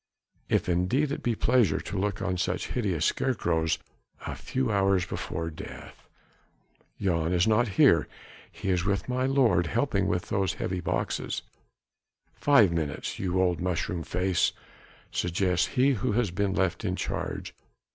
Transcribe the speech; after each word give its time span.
If 0.49 0.67
indeed 0.67 1.11
it 1.11 1.21
be 1.21 1.35
pleasure 1.35 1.79
to 1.79 1.95
look 1.95 2.23
on 2.23 2.35
such 2.35 2.69
hideous 2.69 3.05
scarecrows 3.05 3.77
a 4.25 4.33
few 4.33 4.71
hours 4.71 5.05
before 5.05 5.51
death. 5.51 6.07
Jan 6.99 7.31
is 7.33 7.47
not 7.47 7.67
here. 7.77 8.07
He 8.51 8.71
is 8.71 8.83
with 8.83 9.07
my 9.07 9.27
lord, 9.27 9.67
helping 9.67 10.07
with 10.07 10.29
those 10.29 10.53
heavy 10.55 10.79
boxes. 10.79 11.43
"Five 12.33 12.71
minutes, 12.71 13.19
you 13.19 13.39
old 13.39 13.61
mushroom 13.61 14.01
face," 14.01 14.53
suggests 15.11 15.67
he 15.67 15.91
who 15.91 16.13
has 16.13 16.31
been 16.31 16.55
left 16.55 16.83
in 16.83 16.95
charge. 16.95 17.53